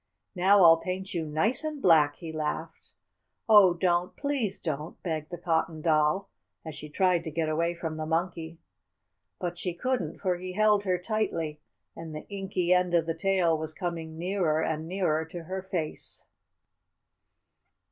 [0.33, 2.89] "Now I'll paint you nice and black!" he laughed.
[3.47, 4.15] "Oh, don't!
[4.15, 6.27] Please don't!" begged the Cotton Doll,
[6.65, 8.57] as she tried to get away from the Monkey.
[9.37, 11.59] But she couldn't, for he held her tightly,
[11.95, 16.25] and the inky end of the tail was coming nearer and nearer to her face.